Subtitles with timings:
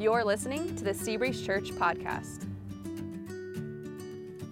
[0.00, 2.46] You're listening to the Seabreeze Church podcast.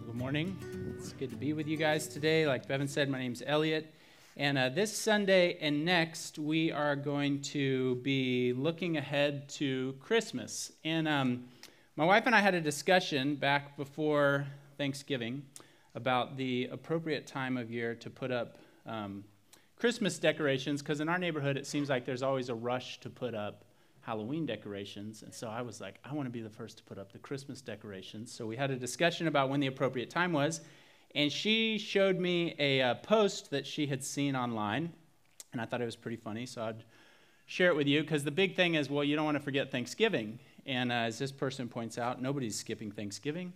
[0.04, 0.58] Good morning.
[0.94, 2.46] It's good to be with you guys today.
[2.46, 3.94] Like Bevan said, my name's Elliot.
[4.36, 10.70] And uh, this Sunday and next, we are going to be looking ahead to Christmas.
[10.84, 11.44] And um,
[11.96, 14.46] my wife and I had a discussion back before
[14.76, 15.44] Thanksgiving
[15.94, 19.24] about the appropriate time of year to put up um,
[19.78, 23.34] Christmas decorations, because in our neighborhood, it seems like there's always a rush to put
[23.34, 23.64] up
[24.08, 25.22] Halloween decorations.
[25.22, 27.18] And so I was like, I want to be the first to put up the
[27.18, 28.32] Christmas decorations.
[28.32, 30.62] So we had a discussion about when the appropriate time was.
[31.14, 34.94] And she showed me a uh, post that she had seen online.
[35.52, 36.46] And I thought it was pretty funny.
[36.46, 36.84] So I'd
[37.44, 39.70] share it with you because the big thing is, well, you don't want to forget
[39.70, 40.38] Thanksgiving.
[40.64, 43.52] And uh, as this person points out, nobody's skipping Thanksgiving.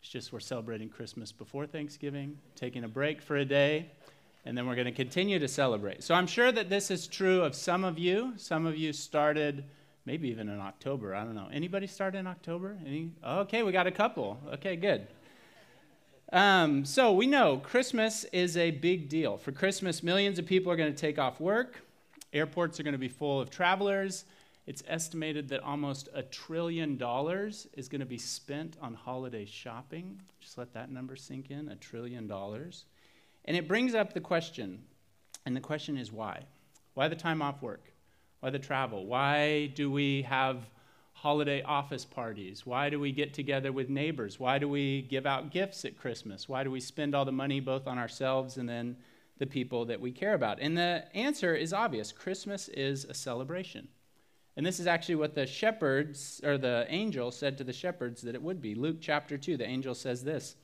[0.00, 3.90] It's just we're celebrating Christmas before Thanksgiving, taking a break for a day,
[4.44, 6.04] and then we're going to continue to celebrate.
[6.04, 8.34] So I'm sure that this is true of some of you.
[8.36, 9.64] Some of you started
[10.06, 11.14] maybe even in October.
[11.14, 11.48] I don't know.
[11.52, 12.78] Anybody start in October?
[12.86, 13.10] Any?
[13.24, 14.40] Okay, we got a couple.
[14.54, 15.08] Okay, good.
[16.32, 19.36] Um, so we know Christmas is a big deal.
[19.36, 21.82] For Christmas, millions of people are going to take off work.
[22.32, 24.24] Airports are going to be full of travelers.
[24.66, 30.20] It's estimated that almost a trillion dollars is going to be spent on holiday shopping.
[30.40, 32.86] Just let that number sink in a trillion dollars.
[33.44, 34.82] And it brings up the question,
[35.44, 36.42] and the question is why?
[36.94, 37.92] Why the time off work?
[38.40, 39.06] Why the travel?
[39.06, 40.58] Why do we have
[41.12, 42.66] holiday office parties?
[42.66, 44.38] Why do we get together with neighbors?
[44.38, 46.48] Why do we give out gifts at Christmas?
[46.48, 48.96] Why do we spend all the money both on ourselves and then
[49.38, 50.58] the people that we care about?
[50.60, 53.88] And the answer is obvious Christmas is a celebration.
[54.56, 58.34] And this is actually what the shepherds, or the angel said to the shepherds that
[58.34, 58.74] it would be.
[58.74, 60.56] Luke chapter 2, the angel says this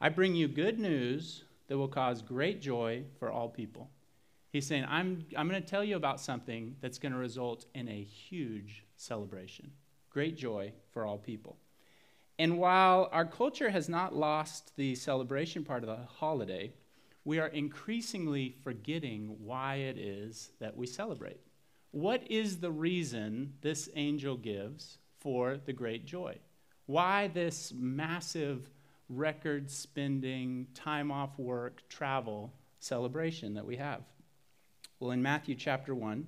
[0.00, 3.90] I bring you good news that will cause great joy for all people.
[4.54, 7.88] He's saying, I'm, I'm going to tell you about something that's going to result in
[7.88, 9.72] a huge celebration,
[10.10, 11.56] great joy for all people.
[12.38, 16.72] And while our culture has not lost the celebration part of the holiday,
[17.24, 21.40] we are increasingly forgetting why it is that we celebrate.
[21.90, 26.38] What is the reason this angel gives for the great joy?
[26.86, 28.70] Why this massive
[29.08, 34.04] record spending, time off work, travel celebration that we have?
[35.04, 36.26] Well, in Matthew chapter 1,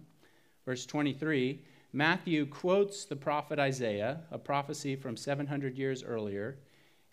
[0.66, 1.62] verse 23,
[1.94, 6.58] Matthew quotes the prophet Isaiah, a prophecy from 700 years earlier,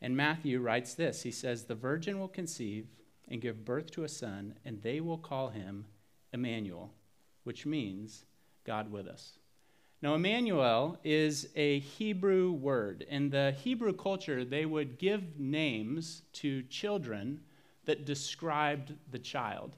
[0.01, 2.88] and Matthew writes this He says, The virgin will conceive
[3.29, 5.85] and give birth to a son, and they will call him
[6.34, 6.91] Emmanuel,
[7.46, 8.25] which means
[8.66, 9.40] God with us.
[10.01, 13.06] Now, Emmanuel is a Hebrew word.
[13.07, 17.40] In the Hebrew culture, they would give names to children
[17.85, 19.78] that described the child.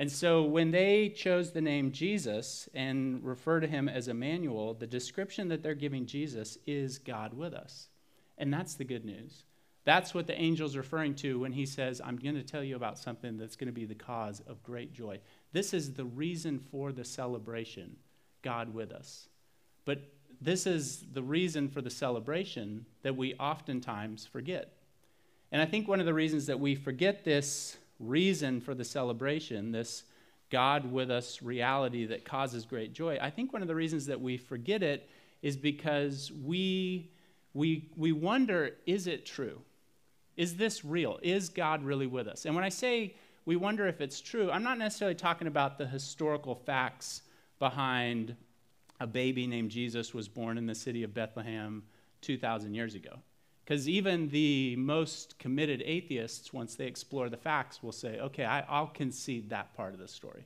[0.00, 4.86] And so when they chose the name Jesus and refer to him as Emmanuel, the
[4.86, 7.90] description that they're giving Jesus is God with us.
[8.38, 9.44] And that's the good news.
[9.84, 12.98] That's what the angel's referring to when he says, I'm going to tell you about
[12.98, 15.20] something that's going to be the cause of great joy.
[15.52, 17.96] This is the reason for the celebration
[18.40, 19.28] God with us.
[19.84, 20.00] But
[20.40, 24.72] this is the reason for the celebration that we oftentimes forget.
[25.52, 29.70] And I think one of the reasons that we forget this reason for the celebration,
[29.70, 30.02] this
[30.50, 34.20] God with us reality that causes great joy, I think one of the reasons that
[34.20, 35.08] we forget it
[35.42, 37.10] is because we,
[37.54, 39.60] we, we wonder is it true?
[40.36, 41.18] Is this real?
[41.22, 42.46] Is God really with us?
[42.46, 45.86] And when I say we wonder if it's true, I'm not necessarily talking about the
[45.86, 47.22] historical facts
[47.58, 48.34] behind
[49.00, 51.82] a baby named Jesus was born in the city of Bethlehem
[52.20, 53.18] 2,000 years ago.
[53.70, 58.80] Because even the most committed atheists, once they explore the facts, will say, okay, I,
[58.80, 60.44] will concede that part of the story.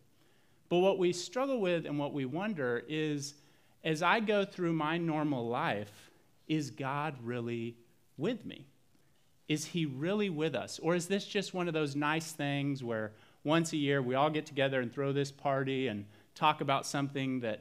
[0.69, 3.33] But what we struggle with and what we wonder is
[3.83, 6.11] as I go through my normal life,
[6.49, 7.79] is God really
[8.19, 8.67] with me?
[9.49, 10.79] Is He really with us?
[10.79, 13.13] Or is this just one of those nice things where
[13.43, 16.05] once a year we all get together and throw this party and
[16.35, 17.61] talk about something that,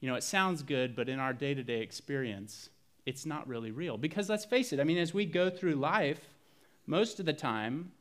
[0.00, 2.70] you know, it sounds good, but in our day to day experience,
[3.06, 3.96] it's not really real.
[3.96, 6.20] Because let's face it, I mean, as we go through life,
[6.86, 7.92] most of the time,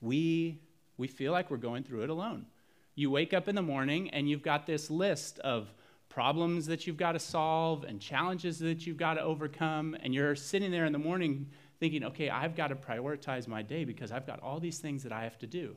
[0.00, 0.60] we,
[0.96, 2.46] we feel like we're going through it alone.
[2.94, 5.72] You wake up in the morning and you've got this list of
[6.08, 10.34] problems that you've got to solve and challenges that you've got to overcome, and you're
[10.34, 11.46] sitting there in the morning
[11.78, 15.12] thinking, okay, I've got to prioritize my day because I've got all these things that
[15.12, 15.76] I have to do.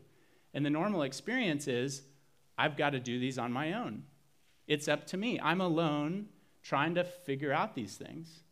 [0.54, 2.01] And the normal experience is,
[2.57, 4.04] I've got to do these on my own.
[4.68, 5.39] It's up to me.
[5.39, 6.27] I'm alone
[6.62, 8.43] trying to figure out these things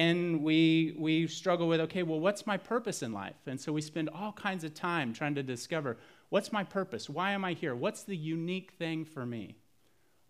[0.00, 3.80] and we, we struggle with okay well what's my purpose in life and so we
[3.80, 5.96] spend all kinds of time trying to discover
[6.30, 9.56] what's my purpose why am i here what's the unique thing for me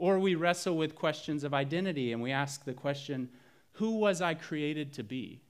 [0.00, 3.28] or we wrestle with questions of identity and we ask the question
[3.72, 5.42] Who was I created to be?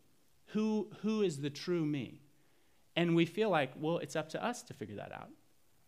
[0.47, 2.21] Who, who is the true me?
[2.97, 5.31] And we feel like, well, it's up to us to figure that out.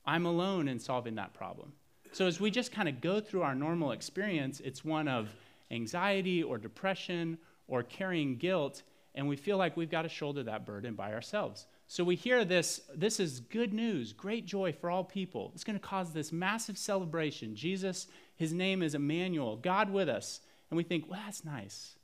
[0.06, 1.72] I'm alone in solving that problem.
[2.12, 5.28] So as we just kind of go through our normal experience, it's one of
[5.72, 7.38] anxiety or depression
[7.72, 8.82] or carrying guilt,
[9.14, 11.66] and we feel like we've got to shoulder that burden by ourselves.
[11.86, 15.52] So we hear this this is good news, great joy for all people.
[15.54, 17.56] It's going to cause this massive celebration.
[17.56, 20.40] Jesus, his name is Emmanuel, God with us.
[20.70, 21.96] And we think, well, that's nice.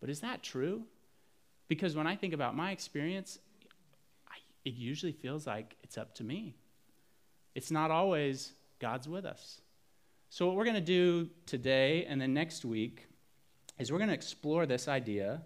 [0.00, 0.84] But is that true?
[1.68, 3.38] Because when I think about my experience,
[4.26, 6.54] I, it usually feels like it's up to me.
[7.54, 9.60] It's not always God's with us.
[10.30, 13.08] So, what we're going to do today and then next week
[13.82, 15.42] is we're going to explore this idea,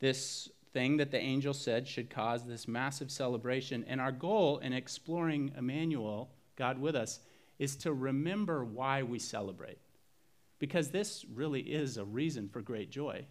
[0.00, 3.84] this thing that the angel said should cause this massive celebration.
[3.86, 7.20] And our goal in exploring Emmanuel, God with us,
[7.58, 9.78] is to remember why we celebrate.
[10.58, 13.26] Because this really is a reason for great joy,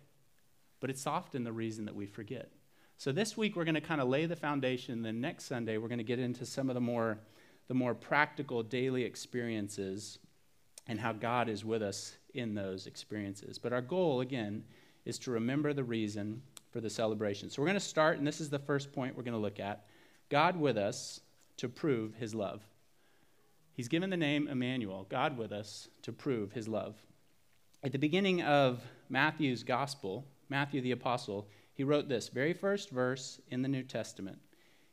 [0.80, 2.52] but it's often the reason that we forget.
[2.98, 5.02] So this week we're going to kind of lay the foundation.
[5.02, 7.18] Then next Sunday we're going to get into some of the more,
[7.68, 10.20] the more practical daily experiences
[10.88, 13.58] and how God is with us in those experiences.
[13.58, 14.64] But our goal, again,
[15.06, 16.42] is to remember the reason
[16.72, 17.50] for the celebration.
[17.50, 19.60] So we're going to start, and this is the first point we're going to look
[19.60, 19.86] at
[20.30, 21.20] God with us
[21.58, 22.62] to prove his love.
[23.74, 26.96] He's given the name Emmanuel, God with us, to prove his love.
[27.84, 33.40] At the beginning of Matthew's gospel, Matthew the apostle, he wrote this very first verse
[33.50, 34.38] in the New Testament.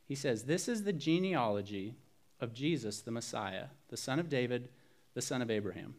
[0.07, 1.95] He says, This is the genealogy
[2.39, 4.69] of Jesus, the Messiah, the son of David,
[5.13, 5.95] the son of Abraham.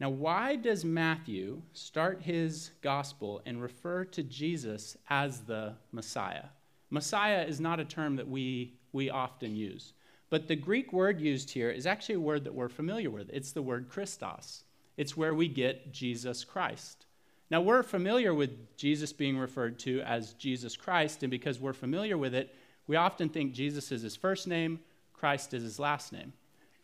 [0.00, 6.46] Now, why does Matthew start his gospel and refer to Jesus as the Messiah?
[6.88, 9.92] Messiah is not a term that we, we often use.
[10.30, 13.28] But the Greek word used here is actually a word that we're familiar with.
[13.30, 14.64] It's the word Christos.
[14.96, 17.04] It's where we get Jesus Christ.
[17.50, 22.16] Now, we're familiar with Jesus being referred to as Jesus Christ, and because we're familiar
[22.16, 22.54] with it,
[22.86, 24.80] we often think Jesus is his first name,
[25.12, 26.32] Christ is his last name.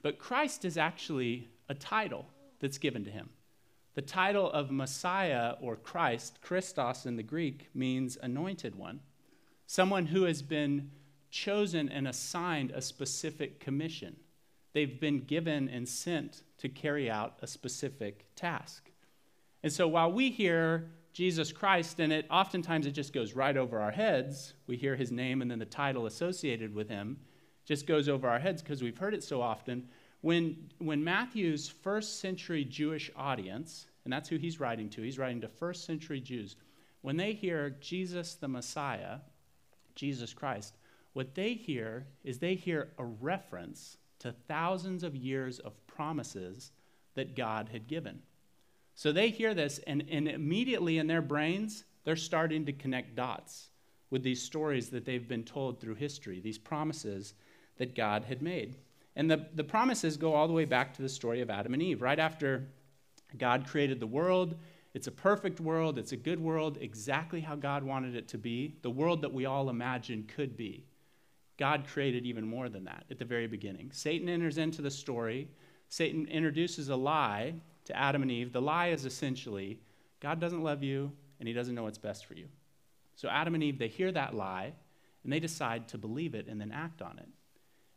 [0.02, 2.26] But Christ is actually a title
[2.60, 3.30] that's given to him.
[3.94, 9.00] The title of Messiah or Christ, Christos in the Greek, means anointed one,
[9.66, 10.90] someone who has been
[11.30, 14.16] chosen and assigned a specific commission.
[14.74, 18.90] They've been given and sent to carry out a specific task.
[19.62, 23.80] And so while we hear Jesus Christ, and it oftentimes it just goes right over
[23.80, 27.16] our heads, we hear his name and then the title associated with him
[27.64, 29.88] just goes over our heads because we've heard it so often.
[30.26, 35.40] When, when Matthew's first century Jewish audience, and that's who he's writing to, he's writing
[35.42, 36.56] to first century Jews,
[37.02, 39.18] when they hear Jesus the Messiah,
[39.94, 40.74] Jesus Christ,
[41.12, 46.72] what they hear is they hear a reference to thousands of years of promises
[47.14, 48.20] that God had given.
[48.96, 53.68] So they hear this, and, and immediately in their brains, they're starting to connect dots
[54.10, 57.34] with these stories that they've been told through history, these promises
[57.76, 58.74] that God had made.
[59.16, 61.82] And the, the promises go all the way back to the story of Adam and
[61.82, 62.02] Eve.
[62.02, 62.68] Right after
[63.36, 64.56] God created the world,
[64.94, 68.76] it's a perfect world, it's a good world, exactly how God wanted it to be,
[68.82, 70.84] the world that we all imagine could be.
[71.58, 73.90] God created even more than that at the very beginning.
[73.92, 75.48] Satan enters into the story.
[75.88, 77.54] Satan introduces a lie
[77.86, 78.52] to Adam and Eve.
[78.52, 79.80] The lie is essentially
[80.20, 82.48] God doesn't love you and he doesn't know what's best for you.
[83.14, 84.72] So Adam and Eve, they hear that lie
[85.24, 87.28] and they decide to believe it and then act on it.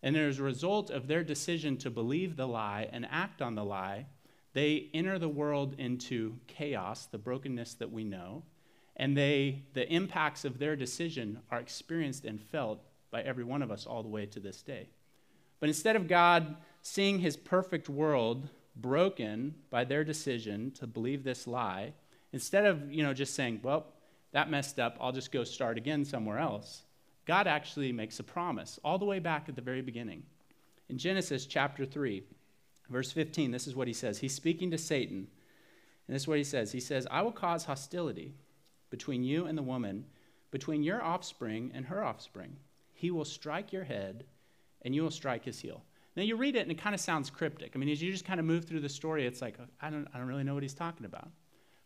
[0.02, 3.66] And as a result of their decision to believe the lie and act on the
[3.66, 4.08] lie,
[4.54, 8.44] they enter the world into chaos, the brokenness that we know,
[8.96, 13.72] and they, the impacts of their decision are experienced and felt by every one of
[13.72, 14.90] us all the way to this day.
[15.60, 21.48] But instead of God seeing his perfect world broken by their decision to believe this
[21.48, 21.94] lie,
[22.32, 23.94] instead of you know just saying, "Well,
[24.32, 26.86] that messed up, I'll just go start again somewhere else,"
[27.30, 30.24] God actually makes a promise all the way back at the very beginning.
[30.90, 32.24] In Genesis chapter 3,
[32.90, 34.18] verse 15, this is what he says.
[34.18, 35.28] He's speaking to Satan,
[36.08, 36.72] and this is what he says.
[36.72, 38.34] He says, I will cause hostility
[38.90, 40.06] between you and the woman,
[40.50, 42.56] between your offspring and her offspring.
[42.96, 44.24] He will strike your head,
[44.82, 45.84] and you will strike his heel.
[46.16, 47.74] Now you read it, and it kind of sounds cryptic.
[47.76, 50.08] I mean, as you just kind of move through the story, it's like, I don't,
[50.16, 51.30] I don't really know what he's talking about.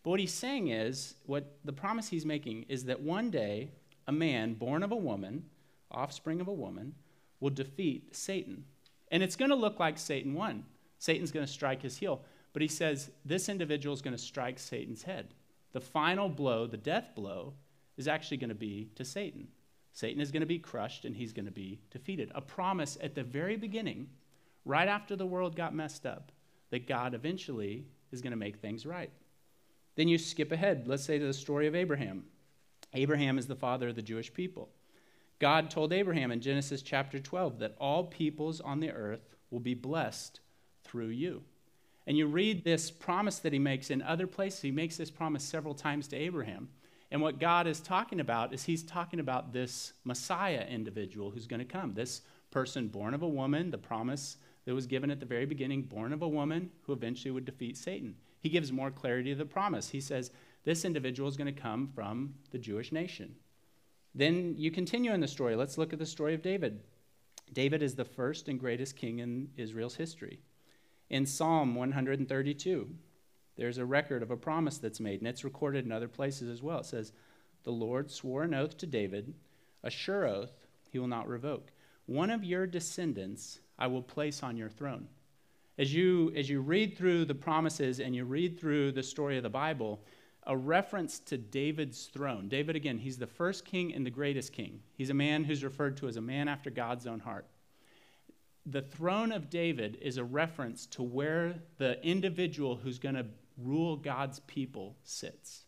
[0.04, 3.72] But what he's saying is, what the promise he's making is that one day
[4.08, 5.46] a man born of a woman,
[5.92, 6.96] offspring of a woman,
[7.40, 8.66] will defeat Satan.
[9.12, 10.66] And it's going to look like Satan won.
[10.98, 12.22] Satan's going to strike his heel.
[12.54, 15.34] But he says this individual is going to strike Satan's head.
[15.74, 17.54] The final blow, the death blow,
[17.98, 19.48] is actually going to be to Satan.
[19.92, 22.32] Satan is going to be crushed and he's going to be defeated.
[22.34, 24.08] A promise at the very beginning,
[24.66, 26.32] right after the world got messed up,
[26.72, 29.12] that God eventually is going to make things right.
[29.96, 32.24] Then you skip ahead, let's say to the story of Abraham.
[32.94, 34.70] Abraham is the father of the Jewish people.
[35.40, 39.74] God told Abraham in Genesis chapter 12 that all peoples on the earth will be
[39.74, 40.40] blessed
[40.84, 41.44] through you.
[42.06, 44.62] And you read this promise that he makes in other places.
[44.62, 46.70] He makes this promise several times to Abraham.
[47.12, 51.60] And what God is talking about is he's talking about this Messiah individual who's going
[51.60, 52.22] to come, this
[52.52, 56.14] person born of a woman, the promise that was given at the very beginning, born
[56.14, 58.16] of a woman who eventually would defeat Satan.
[58.40, 59.90] He gives more clarity to the promise.
[59.90, 60.32] He says,
[60.64, 63.36] This individual is going to come from the Jewish nation.
[64.16, 65.56] Then you continue in the story.
[65.56, 66.82] Let's look at the story of David.
[67.52, 70.40] David is the first and greatest king in Israel's history.
[71.10, 72.90] In Psalm 132,
[73.56, 76.64] there's a record of a promise that's made, and it's recorded in other places as
[76.64, 76.80] well.
[76.80, 77.12] It says,
[77.64, 79.34] The Lord swore an oath to David,
[79.84, 80.54] a sure oath
[80.90, 81.72] he will not revoke.
[82.06, 85.08] One of your descendants I will place on your throne.
[85.78, 89.44] As you, as you read through the promises and you read through the story of
[89.44, 90.04] the Bible,
[90.46, 92.48] a reference to David's throne.
[92.48, 94.82] David, again, he's the first king and the greatest king.
[94.96, 97.48] He's a man who's referred to as a man after God's own heart.
[98.66, 103.26] The throne of David is a reference to where the individual who's going to
[103.58, 105.66] rule God's people sits.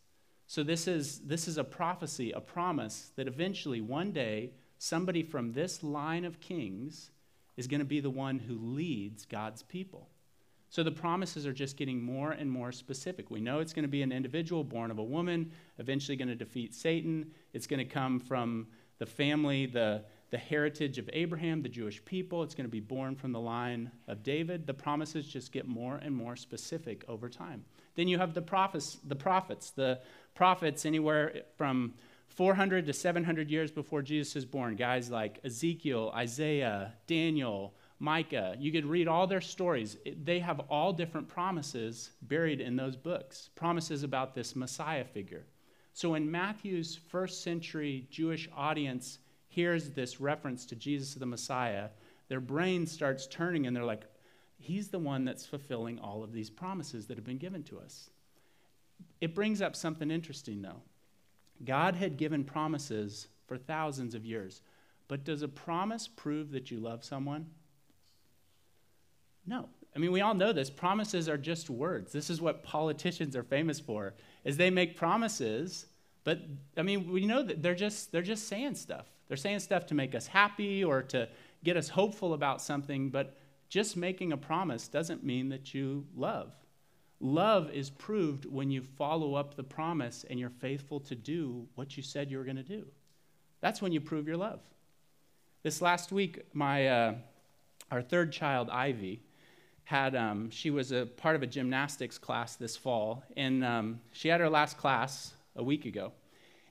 [0.48, 5.54] So this is, this is a prophecy, a promise that eventually one day somebody from
[5.54, 7.12] this line of kings
[7.58, 10.10] is going to be the one who leads God's people.
[10.76, 13.32] So the promises are just getting more and more specific.
[13.32, 16.36] We know it's going to be an individual born of a woman, eventually going to
[16.36, 17.32] defeat Satan.
[17.54, 18.68] It's going to come from
[18.98, 22.44] the family, the, the heritage of Abraham, the Jewish people.
[22.44, 24.68] It's going to be born from the line of David.
[24.68, 27.64] The promises just get more and more specific over time.
[27.96, 30.02] Then you have the prophets, the prophets, the
[30.34, 31.94] prophets anywhere from
[32.28, 34.76] 400 to 700 years before Jesus is born.
[34.76, 37.74] Guys like Ezekiel, Isaiah, Daniel,
[38.06, 38.56] Micah.
[38.60, 39.98] You could read all their stories.
[40.24, 45.44] They have all different promises buried in those books, promises about this Messiah figure.
[45.94, 51.90] So when Matthew's first century Jewish audience hears this reference to Jesus the Messiah,
[52.28, 54.04] their brain starts turning and they're like,
[54.60, 58.12] He's the one that's fulfilling all of these promises that have been given to us.
[59.20, 60.82] It brings up something interesting, though.
[61.64, 64.62] God had given promises for thousands of years,
[65.08, 67.48] but does a promise prove that you love someone?
[69.46, 69.70] No.
[69.96, 70.70] I mean, we all know this.
[70.70, 72.12] Promises are just words.
[72.12, 75.86] This is what politicians are famous for, is they make promises,
[76.26, 76.42] but
[76.76, 79.06] I mean, we know that they're just they're just saying stuff.
[79.28, 81.30] They're saying stuff to make us happy or to
[81.64, 83.38] get us hopeful about something, but
[83.70, 86.52] just making a promise doesn't mean that you love.
[87.20, 91.96] Love is proved when you follow up the promise and you're faithful to do what
[91.96, 92.86] you said you were going to do.
[93.62, 94.60] That's when you prove your love.
[95.64, 97.16] This last week, my, uh,
[97.90, 99.24] our third child, Ivy,
[99.86, 104.28] had um, she was a part of a gymnastics class this fall, and um, she
[104.28, 106.12] had her last class a week ago.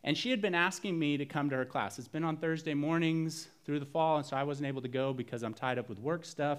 [0.02, 1.98] And she had been asking me to come to her class.
[1.98, 5.14] It's been on Thursday mornings through the fall, and so I wasn't able to go
[5.14, 6.58] because I'm tied up with work stuff.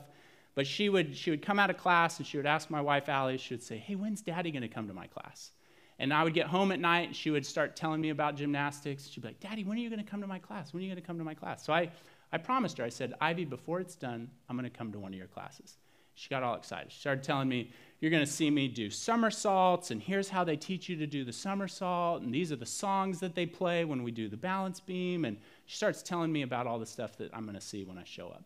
[0.55, 3.09] But she would, she would come out of class and she would ask my wife,
[3.09, 5.51] Allie, she would say, Hey, when's daddy going to come to my class?
[5.99, 9.07] And I would get home at night and she would start telling me about gymnastics.
[9.07, 10.73] She'd be like, Daddy, when are you going to come to my class?
[10.73, 11.65] When are you going to come to my class?
[11.65, 11.91] So I,
[12.31, 15.11] I promised her, I said, Ivy, before it's done, I'm going to come to one
[15.11, 15.77] of your classes.
[16.15, 16.91] She got all excited.
[16.91, 20.55] She started telling me, You're going to see me do somersaults, and here's how they
[20.55, 24.01] teach you to do the somersault, and these are the songs that they play when
[24.03, 25.25] we do the balance beam.
[25.25, 27.97] And she starts telling me about all the stuff that I'm going to see when
[27.97, 28.43] I show up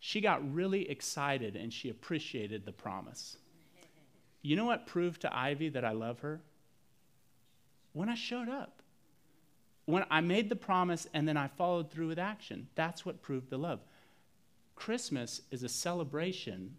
[0.00, 3.36] she got really excited and she appreciated the promise.
[4.40, 6.40] You know what proved to Ivy that I love her?
[7.92, 8.80] When I showed up.
[9.84, 12.68] When I made the promise and then I followed through with action.
[12.74, 13.80] That's what proved the love.
[14.74, 16.74] Christmas is a celebration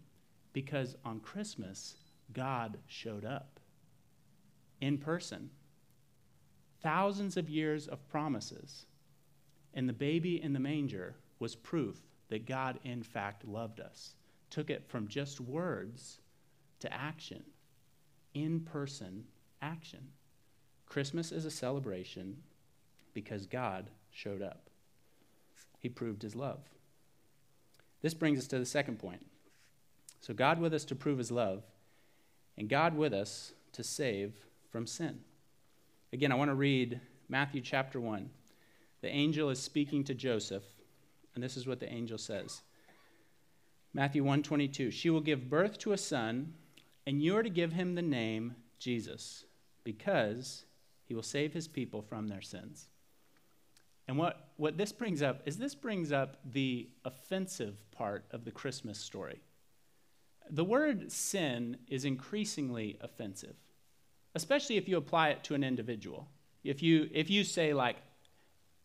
[0.52, 1.96] because on Christmas,
[2.32, 3.60] God showed up
[4.80, 5.50] in person.
[6.82, 8.86] Thousands of years of promises.
[9.72, 14.16] And the baby in the manger was proof that God, in fact, loved us.
[14.50, 16.20] Took it from just words
[16.80, 17.44] to action,
[18.34, 19.24] in person
[19.62, 20.08] action.
[20.86, 22.36] Christmas is a celebration
[23.14, 24.68] because God showed up.
[25.78, 26.60] He proved his love.
[28.02, 29.24] This brings us to the second point.
[30.22, 31.62] So, God with us to prove his love,
[32.56, 34.32] and God with us to save
[34.70, 35.20] from sin.
[36.14, 38.30] Again, I want to read Matthew chapter 1.
[39.02, 40.64] The angel is speaking to Joseph
[41.34, 42.62] and this is what the angel says.
[43.94, 46.54] Matthew 122, she will give birth to a son,
[47.06, 49.44] and you are to give him the name Jesus,
[49.84, 50.64] because
[51.04, 52.88] he will save his people from their sins.
[54.08, 58.50] And what, what this brings up is this brings up the offensive part of the
[58.50, 59.40] Christmas story.
[60.50, 63.56] The word sin is increasingly offensive.
[64.34, 66.28] especially if you apply it to an individual.
[66.64, 67.96] If you, if you say, like,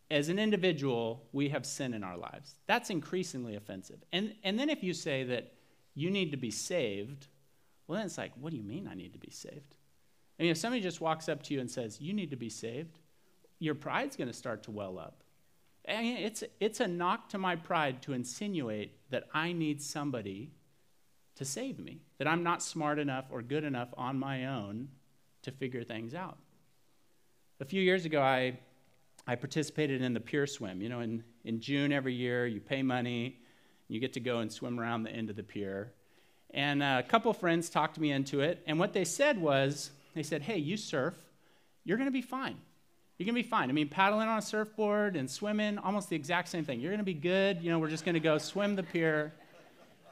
[0.10, 4.04] as an individual, we have sin in our lives, that's increasingly offensive.
[4.12, 5.54] And, and then if you say that
[5.96, 7.28] you need to be saved,
[7.88, 9.76] well, then it's like, what do you mean I need to be saved?
[10.40, 12.50] I mean, if somebody just walks up to you and says, you need to be
[12.50, 13.00] saved,
[13.60, 15.24] your pride's going to start to well up.
[15.86, 20.52] And it's, it's a knock to my pride to insinuate that I need somebody
[21.38, 24.90] to save me, that I'm not smart enough or good enough on my own
[25.44, 26.38] to figure things out.
[27.60, 28.60] A few years ago, I,
[29.26, 30.82] I participated in the Pier Swim.
[30.82, 33.40] You know, in, in June every year, you pay money,
[33.88, 35.94] you get to go and swim around the end of the pier.
[36.52, 40.42] And a couple friends talked me into it, and what they said was, they said,
[40.42, 41.14] hey, you surf,
[41.84, 42.58] you're to be fine.
[43.18, 43.70] You're to be fine.
[43.70, 46.80] I mean, paddling on a surfboard and swimming, almost the exact same thing.
[46.80, 47.62] You're to be good.
[47.62, 49.34] You know, we're just to go swim the pier.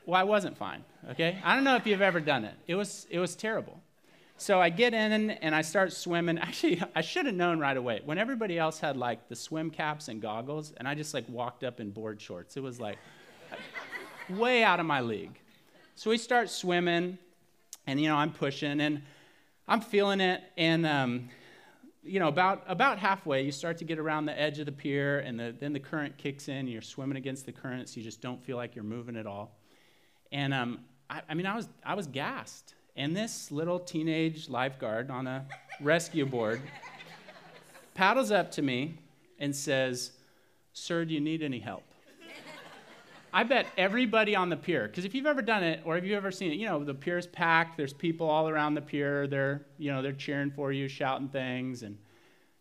[0.05, 1.39] Well, I wasn't fine, okay?
[1.43, 2.53] I don't know if you've ever done it.
[2.67, 3.81] It was, it was terrible.
[4.37, 6.37] So I get in and I start swimming.
[6.39, 8.01] Actually, I should have known right away.
[8.05, 11.63] When everybody else had like the swim caps and goggles, and I just like walked
[11.63, 12.97] up in board shorts, it was like
[14.29, 15.39] way out of my league.
[15.95, 17.17] So we start swimming,
[17.87, 19.01] and you know, I'm pushing and
[19.67, 20.43] I'm feeling it.
[20.57, 21.29] And um,
[22.03, 25.19] you know, about, about halfway, you start to get around the edge of the pier,
[25.19, 28.03] and the, then the current kicks in, and you're swimming against the current, so you
[28.03, 29.57] just don't feel like you're moving at all.
[30.35, 32.75] And um, I, I mean, I was, I was gassed.
[32.97, 35.45] And this little teenage lifeguard on a
[35.79, 36.61] rescue board
[37.93, 38.99] paddles up to me
[39.39, 40.11] and says,
[40.73, 41.83] Sir, do you need any help?
[43.31, 46.17] I bet everybody on the pier, because if you've ever done it or if you've
[46.17, 49.65] ever seen it, you know, the pier's packed, there's people all around the pier, they're,
[49.77, 51.97] you know, they're cheering for you, shouting things, and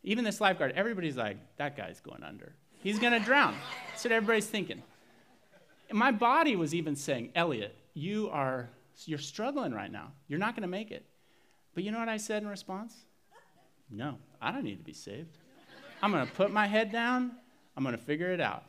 [0.04, 2.52] even this lifeguard, everybody's like, that guy's going under.
[2.82, 3.56] He's gonna drown.
[3.90, 4.82] That's what everybody's thinking.
[5.92, 8.70] My body was even saying, Elliot, you are
[9.06, 10.12] you're struggling right now.
[10.28, 11.04] You're not gonna make it.
[11.74, 12.94] But you know what I said in response?
[13.90, 15.38] No, I don't need to be saved.
[16.02, 17.32] I'm gonna put my head down,
[17.76, 18.64] I'm gonna figure it out.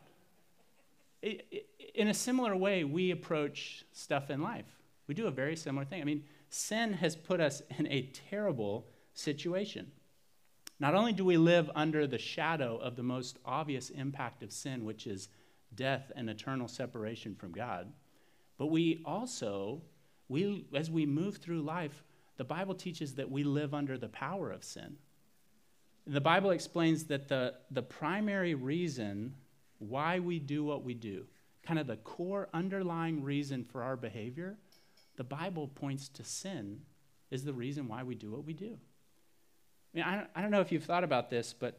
[1.22, 4.66] It, it, in a similar way, we approach stuff in life.
[5.06, 6.02] We do a very similar thing.
[6.02, 9.90] I mean, sin has put us in a terrible situation.
[10.78, 14.84] Not only do we live under the shadow of the most obvious impact of sin,
[14.84, 15.28] which is
[15.76, 17.92] death and eternal separation from God,
[18.58, 19.82] but we also,
[20.28, 22.02] we, as we move through life,
[22.36, 24.96] the Bible teaches that we live under the power of sin.
[26.06, 29.34] The Bible explains that the, the primary reason
[29.78, 31.26] why we do what we do,
[31.62, 34.56] kind of the core underlying reason for our behavior,
[35.16, 36.80] the Bible points to sin
[37.30, 38.78] is the reason why we do what we do.
[39.94, 41.78] I mean, I don't, I don't know if you've thought about this, but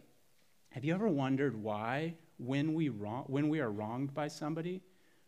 [0.71, 4.81] have you ever wondered why, when we, wrong, when we are wronged by somebody,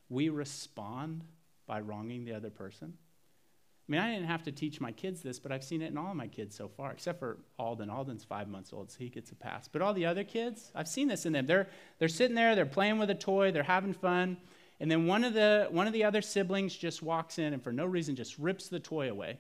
[0.09, 1.23] we respond
[1.67, 2.93] by wronging the other person?
[2.97, 5.97] I mean, I didn't have to teach my kids this, but I've seen it in
[5.97, 7.89] all my kids so far, except for Alden.
[7.89, 9.67] Alden's five months old, so he gets a pass.
[9.67, 11.47] But all the other kids, I've seen this in them.
[11.47, 11.67] They're,
[11.97, 14.37] they're sitting there, they're playing with a toy, they're having fun,
[14.79, 17.73] and then one of, the, one of the other siblings just walks in and for
[17.73, 19.39] no reason just rips the toy away.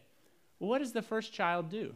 [0.59, 1.95] Well, what does the first child do?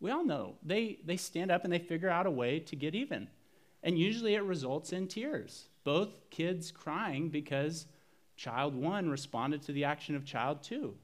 [0.00, 0.56] We all know.
[0.62, 3.28] They, they stand up and they figure out a way to get even.
[3.82, 5.68] And usually it results in tears.
[5.84, 7.86] Both kids crying because
[8.36, 10.96] child one responded to the action of child two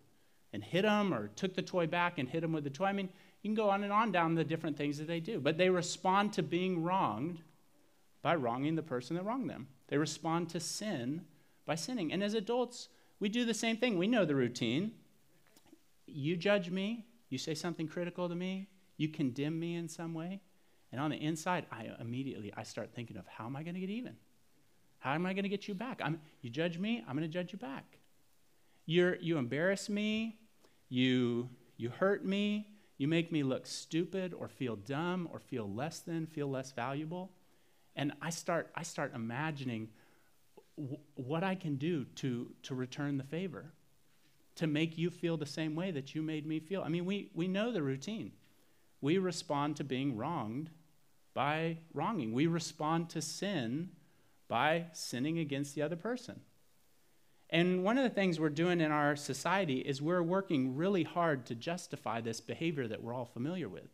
[0.53, 2.87] and hit them or took the toy back and hit them with the toy.
[2.87, 3.09] I mean,
[3.43, 5.41] you can go on and on down the different things that they do.
[5.41, 7.41] But they respond to being wronged
[8.23, 9.69] by wronging the person that wronged them.
[9.89, 11.23] They respond to sin
[11.67, 12.13] by sinning.
[12.13, 12.89] And as adults,
[13.21, 13.99] we do the same thing.
[13.99, 14.93] We know the routine.
[16.07, 20.41] You judge me, you say something critical to me, you condemn me in some way,
[20.95, 23.81] and on the inside, I immediately I start thinking of how am I going to
[23.81, 24.15] get even?
[25.01, 26.01] How am I going to get you back?
[26.01, 27.99] I'm, you judge me, I'm going to judge you back.
[28.87, 30.37] You're, you embarrass me,
[30.89, 35.99] you, you hurt me, you make me look stupid or feel dumb or feel less
[35.99, 37.33] than, feel less valuable.
[37.97, 39.89] And I start, I start imagining
[40.79, 43.73] w- what I can do to, to return the favor,
[44.55, 46.83] to make you feel the same way that you made me feel.
[46.83, 48.31] I mean, we, we know the routine.
[49.01, 50.71] We respond to being wronged
[51.35, 53.91] by wronging, we respond to sin
[54.49, 56.41] by sinning against the other person.
[57.51, 61.47] And one of the things we're doing in our society is we're working really hard
[61.47, 63.89] to justify this behavior that we're all familiar with,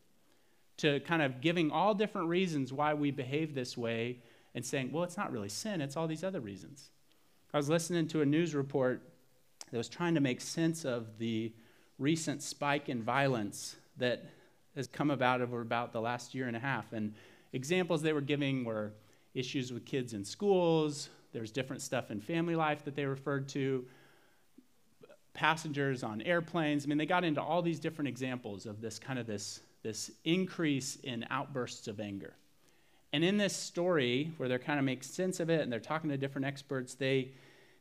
[0.79, 4.19] to kind of giving all different reasons why we behave this way
[4.55, 6.91] and saying, well, it's not really sin, it's all these other reasons.
[7.53, 9.03] I was listening to a news report
[9.71, 11.53] that was trying to make sense of the
[11.99, 14.25] recent spike in violence that
[14.75, 16.93] has come about over about the last year and a half.
[16.93, 17.15] And
[17.53, 18.93] examples they were giving were
[19.35, 23.85] issues with kids in schools, there's different stuff in family life that they referred to,
[25.33, 26.85] passengers on airplanes.
[26.85, 30.11] I mean, they got into all these different examples of this kind of this, this
[30.25, 32.35] increase in outbursts of anger.
[33.13, 36.11] And in this story, where they're kind of make sense of it and they're talking
[36.11, 37.31] to different experts, they,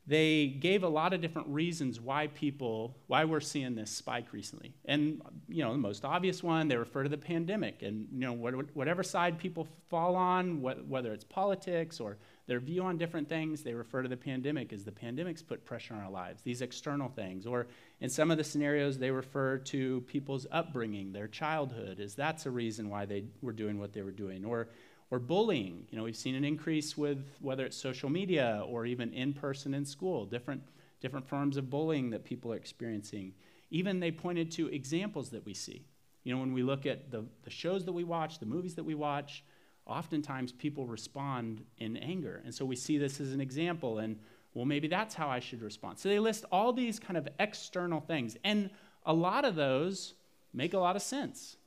[0.09, 4.73] they gave a lot of different reasons why people, why we're seeing this spike recently.
[4.85, 7.83] And, you know, the most obvious one, they refer to the pandemic.
[7.83, 8.33] And, you know,
[8.73, 12.17] whatever side people fall on, whether it's politics or
[12.47, 15.93] their view on different things, they refer to the pandemic as the pandemic's put pressure
[15.93, 17.45] on our lives, these external things.
[17.45, 17.67] Or
[18.01, 22.51] in some of the scenarios, they refer to people's upbringing, their childhood, as that's a
[22.51, 24.43] reason why they were doing what they were doing.
[24.43, 24.69] Or
[25.11, 25.85] or bullying.
[25.89, 29.73] You know, we've seen an increase with whether it's social media or even in person
[29.73, 30.61] in school, different,
[31.01, 33.33] different forms of bullying that people are experiencing.
[33.71, 35.85] Even they pointed to examples that we see.
[36.23, 38.83] You know, when we look at the, the shows that we watch, the movies that
[38.83, 39.43] we watch,
[39.85, 42.41] oftentimes people respond in anger.
[42.45, 44.19] And so we see this as an example, and
[44.53, 45.99] well, maybe that's how I should respond.
[45.99, 48.37] So they list all these kind of external things.
[48.43, 48.69] And
[49.05, 50.13] a lot of those
[50.53, 51.57] make a lot of sense.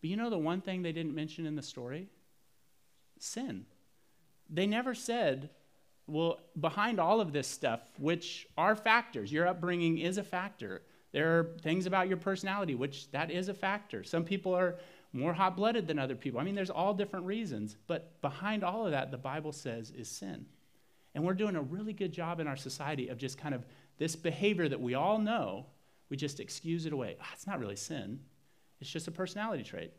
[0.00, 2.08] But you know the one thing they didn't mention in the story?
[3.18, 3.66] Sin.
[4.48, 5.50] They never said,
[6.06, 10.82] well, behind all of this stuff, which are factors, your upbringing is a factor.
[11.12, 14.04] There are things about your personality, which that is a factor.
[14.04, 14.76] Some people are
[15.12, 16.38] more hot blooded than other people.
[16.38, 17.76] I mean, there's all different reasons.
[17.86, 20.46] But behind all of that, the Bible says is sin.
[21.14, 23.64] And we're doing a really good job in our society of just kind of
[23.98, 25.66] this behavior that we all know,
[26.10, 27.16] we just excuse it away.
[27.20, 28.20] Oh, it's not really sin,
[28.80, 29.92] it's just a personality trait.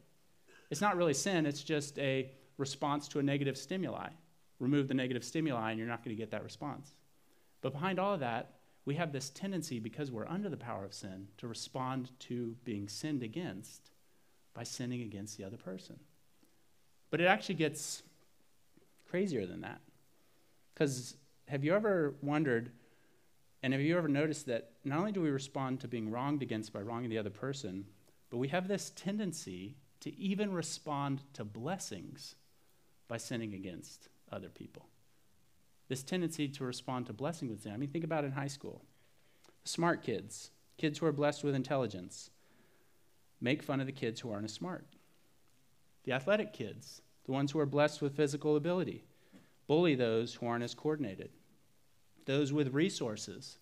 [0.69, 4.09] It's not really sin, it's just a response to a negative stimuli.
[4.59, 6.91] Remove the negative stimuli, and you're not going to get that response.
[7.61, 8.53] But behind all of that,
[8.85, 12.87] we have this tendency, because we're under the power of sin, to respond to being
[12.87, 13.91] sinned against
[14.53, 15.99] by sinning against the other person.
[17.11, 18.03] But it actually gets
[19.09, 19.81] crazier than that.
[20.73, 21.15] Because
[21.47, 22.71] have you ever wondered,
[23.61, 26.73] and have you ever noticed that not only do we respond to being wronged against
[26.73, 27.85] by wronging the other person,
[28.29, 32.35] but we have this tendency to even respond to blessings
[33.07, 34.85] by sinning against other people.
[35.87, 37.71] This tendency to respond to blessing with sin.
[37.71, 38.83] I mean, think about in high school.
[39.63, 42.29] Smart kids, kids who are blessed with intelligence,
[43.39, 44.85] make fun of the kids who aren't as smart.
[46.03, 49.03] The athletic kids, the ones who are blessed with physical ability,
[49.67, 51.29] bully those who aren't as coordinated.
[52.25, 53.57] Those with resources,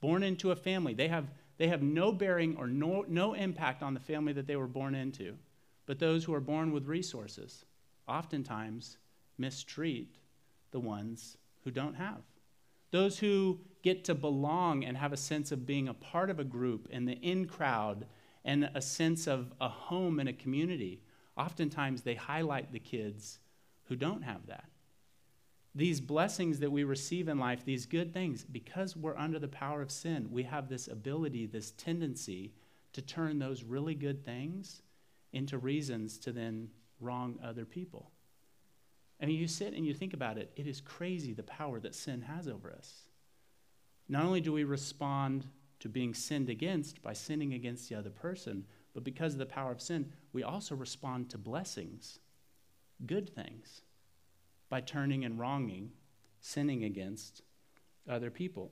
[0.00, 1.26] born into a family, they have,
[1.56, 4.94] they have no bearing or no, no impact on the family that they were born
[4.94, 5.36] into.
[5.86, 7.64] But those who are born with resources,
[8.08, 8.98] oftentimes
[9.38, 10.16] mistreat
[10.70, 12.22] the ones who don't have.
[12.90, 16.44] Those who get to belong and have a sense of being a part of a
[16.44, 18.06] group and the in crowd
[18.44, 21.02] and a sense of a home and a community,
[21.36, 23.38] oftentimes they highlight the kids
[23.84, 24.68] who don't have that.
[25.74, 29.82] These blessings that we receive in life, these good things, because we're under the power
[29.82, 32.52] of sin, we have this ability, this tendency
[32.92, 34.82] to turn those really good things
[35.32, 36.68] into reasons to then
[37.00, 38.10] wrong other people.
[39.20, 41.94] I mean, you sit and you think about it, it is crazy the power that
[41.94, 43.04] sin has over us.
[44.08, 45.46] Not only do we respond
[45.80, 49.72] to being sinned against by sinning against the other person, but because of the power
[49.72, 52.18] of sin, we also respond to blessings,
[53.06, 53.82] good things,
[54.68, 55.90] by turning and wronging,
[56.40, 57.42] sinning against
[58.08, 58.70] other people.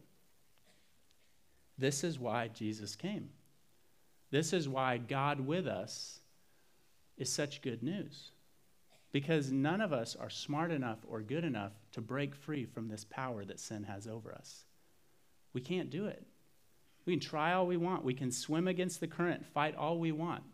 [1.78, 3.30] This is why Jesus came.
[4.30, 6.21] This is why God with us
[7.16, 8.31] is such good news.
[9.12, 13.05] Because none of us are smart enough or good enough to break free from this
[13.05, 14.64] power that sin has over us.
[15.53, 16.27] We can't do it.
[17.05, 20.12] We can try all we want, we can swim against the current, fight all we
[20.12, 20.44] want,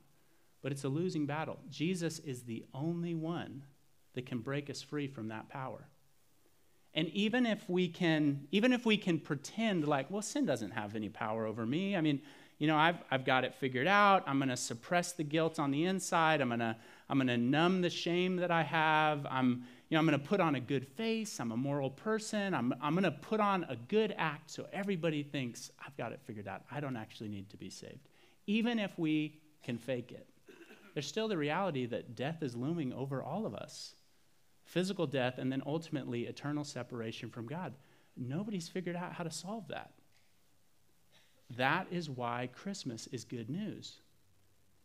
[0.62, 1.59] but it's a losing battle.
[1.68, 3.62] Jesus is the only one
[4.14, 5.87] that can break us free from that power.
[6.94, 10.97] And even if we can even if we can pretend like, well, sin doesn't have
[10.97, 11.94] any power over me.
[11.94, 12.23] I mean,
[12.59, 14.25] you know, I've, I've got it figured out.
[14.27, 16.40] I'm going to suppress the guilt on the inside.
[16.40, 16.77] I'm going to
[17.09, 19.27] I'm going to numb the shame that I have.
[19.31, 21.40] I'm, you know, I'm going to put on a good face.
[21.40, 22.53] I'm a moral person.
[22.53, 26.21] I'm, I'm going to put on a good act so everybody thinks I've got it
[26.27, 26.62] figured out.
[26.71, 28.09] I don't actually need to be saved.
[28.47, 30.27] Even if we can fake it,
[30.92, 33.94] there's still the reality that death is looming over all of us
[34.64, 37.73] physical death and then ultimately eternal separation from God.
[38.18, 39.92] Nobody's figured out how to solve that.
[41.57, 44.01] That is why Christmas is good news.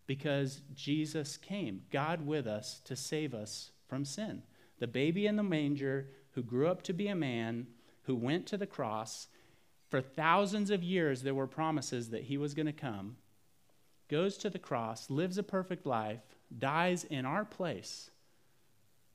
[0.06, 4.44] Because Jesus came, God with us, to save us from sin.
[4.80, 7.68] The baby in the manger who grew up to be a man,
[8.04, 9.28] who went to the cross,
[9.90, 13.18] for thousands of years there were promises that he was going to come,
[14.10, 16.22] goes to the cross, lives a perfect life,
[16.58, 18.10] dies in our place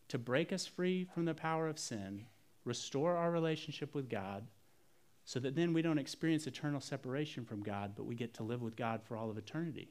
[0.09, 2.27] to break us free from the power of sin,
[2.65, 4.45] restore our relationship with God
[5.29, 8.63] so that then we don't experience eternal separation from God, but we get to live
[8.63, 9.91] with God for all of eternity.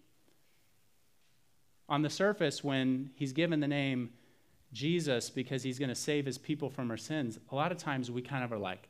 [1.87, 4.09] On the surface, when he's given the name
[4.73, 8.09] Jesus because he's going to save his people from our sins, a lot of times
[8.09, 8.89] we kind of are like,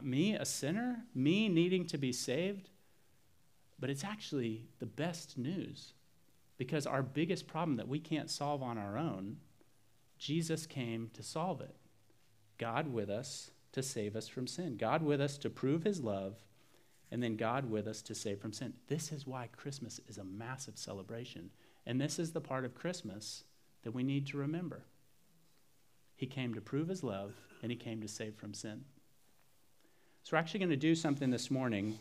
[0.00, 1.04] me, a sinner?
[1.14, 2.70] Me needing to be saved?
[3.78, 5.92] But it's actually the best news
[6.56, 9.36] because our biggest problem that we can't solve on our own,
[10.16, 11.76] Jesus came to solve it.
[12.56, 16.36] God with us to save us from sin, God with us to prove his love,
[17.10, 18.72] and then God with us to save from sin.
[18.88, 21.50] This is why Christmas is a massive celebration.
[21.84, 23.44] And this is the part of Christmas
[23.82, 24.84] that we need to remember.
[26.16, 28.84] He came to prove his love, and he came to save from sin.
[30.22, 31.98] So, we're actually going to do something this morning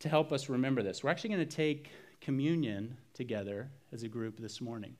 [0.00, 1.02] to help us remember this.
[1.02, 4.94] We're actually going to take communion together as a group this morning.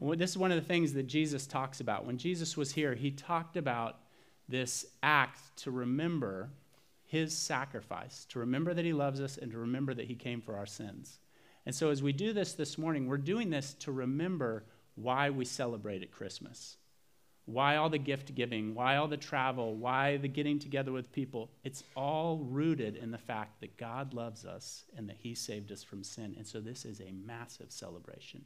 [0.00, 2.04] And this is one of the things that Jesus talks about.
[2.04, 3.98] When Jesus was here, he talked about
[4.48, 6.50] this act to remember
[7.06, 10.56] his sacrifice, to remember that he loves us, and to remember that he came for
[10.56, 11.18] our sins.
[11.66, 14.64] And so, as we do this this morning, we're doing this to remember
[14.96, 16.76] why we celebrate at Christmas.
[17.46, 18.74] Why all the gift giving?
[18.74, 19.74] Why all the travel?
[19.74, 21.50] Why the getting together with people?
[21.62, 25.82] It's all rooted in the fact that God loves us and that He saved us
[25.82, 26.34] from sin.
[26.38, 28.44] And so this is a massive celebration.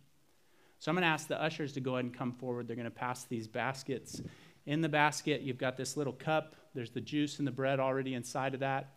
[0.81, 2.67] So I'm going to ask the ushers to go ahead and come forward.
[2.67, 4.21] They're going to pass these baskets.
[4.69, 6.55] In the basket, you've got this little cup.
[6.75, 8.93] There's the juice and the bread already inside of that.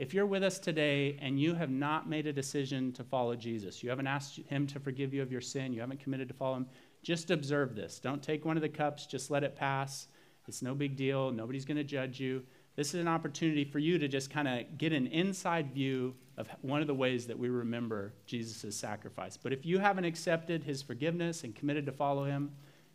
[0.00, 3.84] If you're with us today and you have not made a decision to follow Jesus,
[3.84, 6.56] you haven't asked Him to forgive you of your sin, you haven't committed to follow
[6.56, 6.66] Him,
[7.04, 8.00] just observe this.
[8.00, 10.08] Don't take one of the cups, just let it pass.
[10.48, 11.30] It's no big deal.
[11.30, 12.42] Nobody's going to judge you.
[12.74, 16.48] This is an opportunity for you to just kind of get an inside view of
[16.62, 19.36] one of the ways that we remember Jesus' sacrifice.
[19.36, 22.50] But if you haven't accepted his forgiveness and committed to follow him,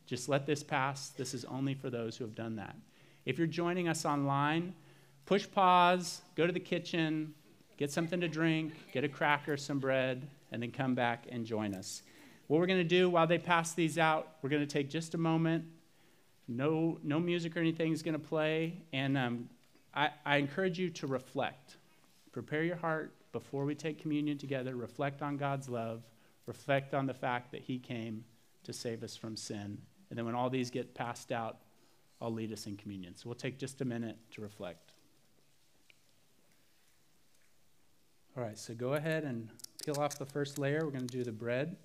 [0.08, 1.10] just let this pass.
[1.10, 2.76] This is only for those who have done that.
[3.26, 4.74] If you're joining us online,
[5.26, 7.34] push pause, go to the kitchen,
[7.76, 11.76] get something to drink, get a cracker, some bread, and then come back and join
[11.76, 12.02] us.
[12.48, 15.14] What we're going to do while they pass these out, we're going to take just
[15.14, 15.66] a moment.
[16.48, 18.78] No, no music or anything is going to play.
[18.94, 19.50] And um,
[19.94, 21.76] I, I encourage you to reflect.
[22.32, 24.78] Prepare your heart before we take communion together.
[24.78, 26.04] Reflect on God's love.
[26.46, 28.24] Reflect on the fact that He came
[28.64, 29.80] to save us from sin.
[30.10, 31.58] And then when all these get passed out,
[32.22, 33.16] I'll lead us in communion.
[33.16, 34.94] So we'll take just a minute to reflect.
[38.36, 39.50] All right, so go ahead and
[39.84, 40.86] peel off the first layer.
[40.86, 41.76] We're going to do the bread.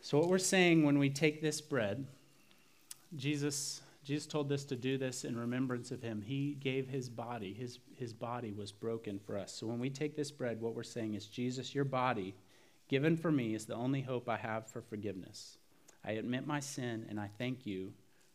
[0.00, 2.06] So, what we're saying when we take this bread,
[3.16, 6.22] Jesus, Jesus told us to do this in remembrance of him.
[6.22, 9.52] He gave his body, his, his body was broken for us.
[9.52, 12.34] So, when we take this bread, what we're saying is, Jesus, your body
[12.88, 15.56] given for me is the only hope I have for forgiveness.
[16.04, 17.92] I admit my sin and I thank you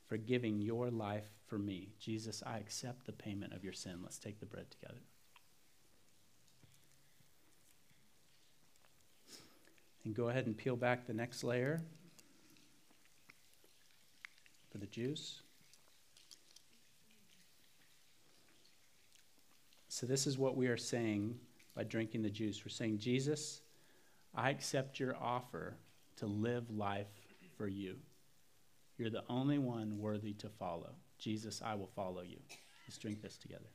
[0.08, 1.89] for giving your life for me.
[1.99, 3.99] Jesus, I accept the payment of your sin.
[4.01, 5.01] Let's take the bread together.
[10.03, 11.82] And go ahead and peel back the next layer
[14.71, 15.41] for the juice.
[19.89, 21.38] So, this is what we are saying
[21.75, 22.63] by drinking the juice.
[22.63, 23.62] We're saying, Jesus,
[24.34, 25.75] I accept your offer
[26.17, 27.29] to live life
[27.60, 27.98] for you.
[28.98, 30.95] You're the only one worthy to follow.
[31.17, 32.38] Jesus, I will follow you.
[32.88, 33.65] Let's drink this together.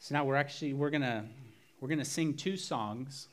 [0.00, 1.26] So now we're actually we're gonna
[1.80, 3.28] we're gonna sing two songs.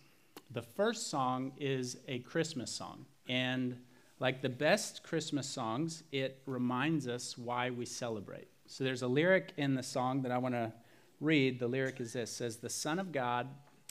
[0.51, 3.77] The first song is a Christmas song, and
[4.19, 8.49] like the best Christmas songs, it reminds us why we celebrate.
[8.67, 10.73] So there's a lyric in the song that I want to
[11.19, 11.59] read.
[11.59, 13.47] The lyric is this: says the Son of God,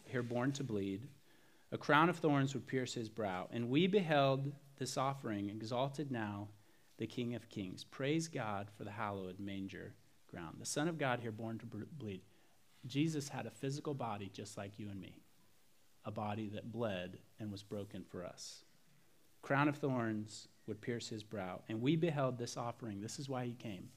[0.06, 1.08] here born to bleed,
[1.72, 6.48] a crown of thorns would pierce his brow, and we beheld this offering exalted now,
[6.98, 7.84] the King of Kings.
[7.84, 9.94] Praise God for the hallowed manger
[10.30, 10.56] ground.
[10.58, 12.22] The Son of God here born to bleed.
[12.86, 15.22] Jesus had a physical body just like you and me,
[16.04, 18.64] a body that bled and was broken for us.
[19.42, 23.00] Crown of thorns would pierce his brow, and we beheld this offering.
[23.00, 23.88] This is why he came.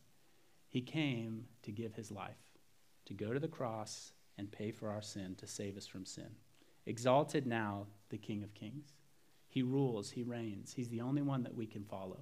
[0.77, 2.37] He came to give his life,
[3.07, 6.29] to go to the cross and pay for our sin, to save us from sin.
[6.85, 8.93] Exalted now, the King of Kings.
[9.47, 10.73] He rules, he reigns.
[10.73, 12.19] He's the only one that we can follow.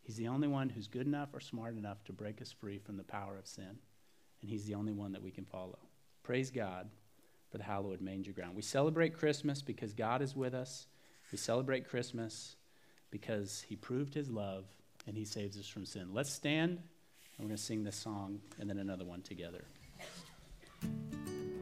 [0.00, 2.96] He's the only one who's good enough or smart enough to break us free from
[2.96, 3.76] the power of sin
[4.40, 5.80] and He's the only one that we can follow.
[6.22, 6.88] Praise God
[7.50, 8.56] for the hallowed manger ground.
[8.56, 10.86] We celebrate Christmas because God is with us.
[11.30, 12.56] We celebrate Christmas
[13.10, 14.64] because He proved His love
[15.06, 16.14] and He saves us from sin.
[16.14, 16.78] Let's stand and
[17.38, 19.64] we're going to sing this song and then another one together.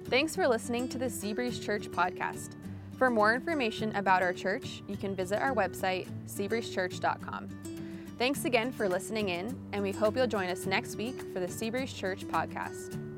[0.06, 2.56] Thanks for listening to the Seabreeze Church podcast.
[2.98, 7.48] For more information about our church, you can visit our website, seabreezechurch.com.
[8.18, 11.46] Thanks again for listening in, and we hope you'll join us next week for the
[11.46, 13.11] Seabreeze Church podcast.